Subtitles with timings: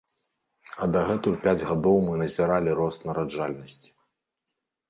[0.85, 3.89] А дагэтуль пяць гадоў мы назіралі рост нараджальнасці.